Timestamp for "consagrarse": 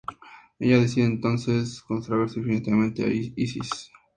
1.83-2.39